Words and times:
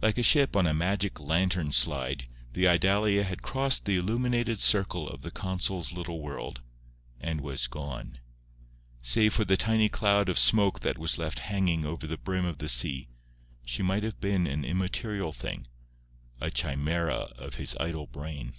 Like 0.00 0.18
a 0.18 0.22
ship 0.22 0.54
on 0.54 0.68
a 0.68 0.72
magic 0.72 1.18
lantern 1.18 1.72
slide 1.72 2.28
the 2.52 2.68
Idalia 2.68 3.24
had 3.24 3.42
crossed 3.42 3.86
the 3.86 3.96
illuminated 3.96 4.60
circle 4.60 5.08
of 5.08 5.22
the 5.22 5.32
consul's 5.32 5.90
little 5.90 6.20
world, 6.20 6.60
and 7.20 7.40
was 7.40 7.66
gone. 7.66 8.20
Save 9.02 9.34
for 9.34 9.44
the 9.44 9.56
tiny 9.56 9.88
cloud 9.88 10.28
of 10.28 10.38
smoke 10.38 10.78
that 10.82 10.96
was 10.96 11.18
left 11.18 11.40
hanging 11.40 11.84
over 11.84 12.06
the 12.06 12.16
brim 12.18 12.44
of 12.44 12.58
the 12.58 12.68
sea, 12.68 13.08
she 13.66 13.82
might 13.82 14.04
have 14.04 14.20
been 14.20 14.46
an 14.46 14.64
immaterial 14.64 15.32
thing, 15.32 15.66
a 16.40 16.52
chimera 16.52 17.32
of 17.36 17.56
his 17.56 17.76
idle 17.80 18.06
brain. 18.06 18.52